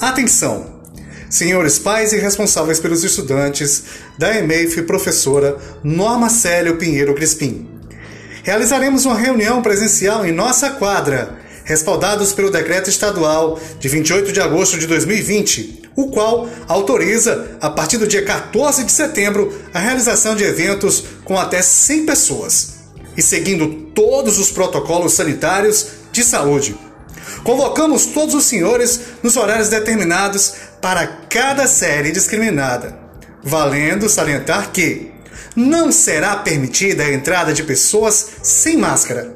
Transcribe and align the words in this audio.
Atenção! 0.00 0.80
Senhores 1.28 1.78
pais 1.78 2.14
e 2.14 2.16
responsáveis 2.16 2.80
pelos 2.80 3.04
estudantes 3.04 3.84
da 4.16 4.34
EMEIF, 4.34 4.80
professora 4.82 5.58
Norma 5.84 6.30
Célio 6.30 6.78
Pinheiro 6.78 7.14
Crispim. 7.14 7.68
Realizaremos 8.42 9.04
uma 9.04 9.18
reunião 9.18 9.60
presencial 9.60 10.24
em 10.24 10.32
nossa 10.32 10.70
quadra, 10.70 11.38
respaldados 11.64 12.32
pelo 12.32 12.50
decreto 12.50 12.88
estadual 12.88 13.60
de 13.78 13.88
28 13.90 14.32
de 14.32 14.40
agosto 14.40 14.78
de 14.78 14.86
2020, 14.86 15.90
o 15.94 16.10
qual 16.10 16.48
autoriza, 16.66 17.58
a 17.60 17.68
partir 17.68 17.98
do 17.98 18.06
dia 18.06 18.24
14 18.24 18.84
de 18.84 18.92
setembro, 18.92 19.52
a 19.74 19.78
realização 19.78 20.34
de 20.34 20.44
eventos 20.44 21.04
com 21.26 21.38
até 21.38 21.60
100 21.60 22.06
pessoas 22.06 22.78
e 23.18 23.20
seguindo 23.20 23.90
todos 23.94 24.38
os 24.38 24.50
protocolos 24.50 25.12
sanitários 25.12 25.88
de 26.10 26.24
saúde. 26.24 26.89
Convocamos 27.42 28.06
todos 28.06 28.34
os 28.34 28.44
senhores 28.44 29.00
nos 29.22 29.36
horários 29.36 29.68
determinados 29.68 30.54
para 30.80 31.06
cada 31.06 31.66
série 31.66 32.12
discriminada, 32.12 32.98
valendo 33.42 34.08
salientar 34.08 34.70
que 34.72 35.10
não 35.56 35.90
será 35.90 36.36
permitida 36.36 37.02
a 37.02 37.12
entrada 37.12 37.52
de 37.52 37.62
pessoas 37.62 38.26
sem 38.42 38.76
máscara. 38.76 39.34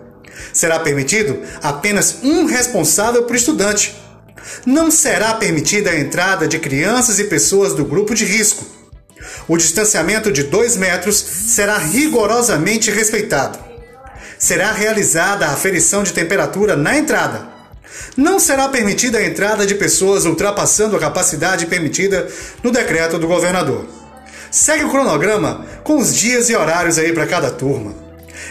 Será 0.53 0.79
permitido 0.81 1.41
apenas 1.62 2.19
um 2.23 2.45
responsável 2.45 3.25
por 3.25 3.37
estudante. 3.37 3.95
Não 4.67 4.91
será 4.91 5.34
permitida 5.34 5.91
a 5.91 5.98
entrada 5.98 6.47
de 6.47 6.59
crianças 6.59 7.19
e 7.19 7.25
pessoas 7.25 7.73
do 7.73 7.84
grupo 7.84 8.15
de 8.15 8.25
risco. 8.25 8.67
O 9.48 9.57
distanciamento 9.57 10.31
de 10.31 10.45
2 10.45 10.77
metros 10.77 11.17
será 11.17 11.79
rigorosamente 11.79 12.91
respeitado. 12.91 13.59
Será 14.39 14.73
realizada 14.73 15.47
a 15.47 15.53
aferição 15.53 16.03
de 16.03 16.12
temperatura 16.12 16.77
na 16.77 16.97
entrada 16.97 17.54
não 18.16 18.39
será 18.39 18.69
permitida 18.69 19.19
a 19.19 19.27
entrada 19.27 19.67
de 19.67 19.75
pessoas 19.75 20.25
ultrapassando 20.25 20.97
a 20.97 21.00
capacidade 21.00 21.67
permitida 21.67 22.28
no 22.62 22.70
decreto 22.70 23.19
do 23.19 23.27
governador. 23.27 23.87
Segue 24.50 24.84
o 24.84 24.91
cronograma 24.91 25.67
com 25.83 25.98
os 25.98 26.15
dias 26.15 26.48
e 26.48 26.55
horários 26.55 26.98
aí 26.98 27.12
para 27.12 27.27
cada 27.27 27.50
turma. 27.50 27.95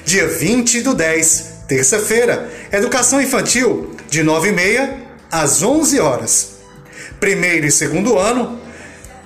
Dia 0.03 0.27
20 0.27 0.81
do 0.81 0.93
10, 0.93 1.45
terça-feira, 1.67 2.49
educação 2.71 3.21
infantil, 3.21 3.95
de 4.09 4.21
9h30 4.21 4.89
às 5.31 5.63
11 5.63 5.99
horas. 5.99 6.49
Primeiro 7.19 7.65
e 7.65 7.71
segundo 7.71 8.19
ano, 8.19 8.59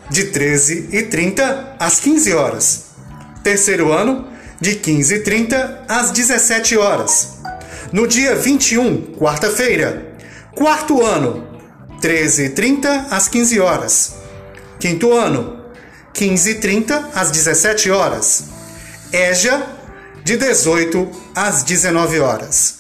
de 0.10 0.26
13h30 0.26 1.76
às 1.80 2.00
15 2.00 2.34
horas. 2.34 2.86
Terceiro 3.44 3.92
ano, 3.92 4.28
de 4.60 4.76
15h30 4.76 5.80
às 5.88 6.12
17 6.12 6.78
horas. 6.78 7.37
No 7.92 8.08
dia 8.08 8.36
21, 8.36 9.14
quarta-feira, 9.18 10.18
Quarto 10.58 11.06
ano, 11.06 11.48
13h30 12.02 13.10
às 13.12 13.28
15 13.28 13.60
horas. 13.60 14.16
Quinto 14.80 15.14
ano, 15.14 15.66
15h30 16.16 17.12
às 17.14 17.30
17 17.30 17.92
horas. 17.92 18.46
EJA, 19.14 19.68
de 20.24 20.36
18 20.36 21.12
às 21.36 21.62
19 21.62 22.20
horas. 22.20 22.80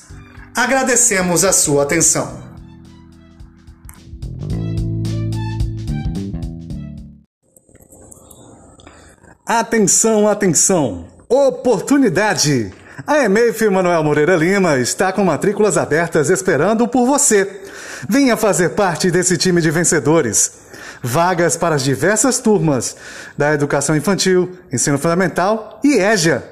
Agradecemos 0.55 1.45
a 1.45 1.53
sua 1.53 1.83
atenção. 1.83 2.42
Atenção, 9.45 10.27
atenção! 10.27 11.05
Oportunidade! 11.30 12.73
A 13.05 13.23
EMEIF 13.23 13.69
Manuel 13.69 14.03
Moreira 14.03 14.35
Lima 14.35 14.77
está 14.79 15.11
com 15.11 15.23
matrículas 15.23 15.77
abertas 15.77 16.29
esperando 16.29 16.87
por 16.87 17.05
você. 17.05 17.61
Venha 18.09 18.35
fazer 18.35 18.69
parte 18.69 19.11
desse 19.11 19.37
time 19.37 19.61
de 19.61 19.69
vencedores. 19.69 20.53
Vagas 21.03 21.55
para 21.55 21.75
as 21.75 21.83
diversas 21.83 22.39
turmas 22.39 22.95
da 23.37 23.53
educação 23.53 23.95
infantil, 23.95 24.57
ensino 24.73 24.97
fundamental 24.97 25.80
e 25.83 25.99
EJA. 25.99 26.43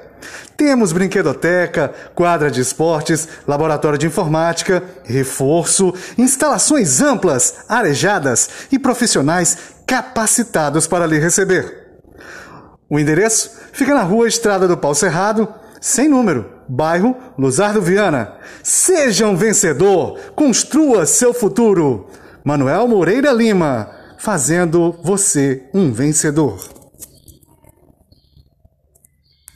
Temos 0.56 0.92
brinquedoteca, 0.92 1.92
quadra 2.14 2.50
de 2.50 2.60
esportes, 2.60 3.28
laboratório 3.46 3.98
de 3.98 4.06
informática, 4.06 4.82
reforço, 5.04 5.92
instalações 6.16 7.00
amplas, 7.00 7.56
arejadas 7.68 8.48
e 8.70 8.78
profissionais 8.78 9.58
capacitados 9.84 10.86
para 10.86 11.06
lhe 11.06 11.18
receber. 11.18 11.86
O 12.88 13.00
endereço 13.00 13.50
fica 13.72 13.92
na 13.92 14.02
rua 14.02 14.28
Estrada 14.28 14.68
do 14.68 14.76
Pau 14.76 14.94
Cerrado, 14.94 15.52
sem 15.80 16.08
número, 16.08 16.46
bairro 16.68 17.16
Luzardo 17.38 17.80
Viana. 17.80 18.34
Seja 18.62 19.26
um 19.26 19.36
vencedor, 19.36 20.18
construa 20.34 21.06
seu 21.06 21.32
futuro. 21.32 22.06
Manuel 22.44 22.86
Moreira 22.86 23.32
Lima, 23.32 23.90
fazendo 24.18 24.94
você 25.02 25.64
um 25.74 25.92
vencedor. 25.92 26.75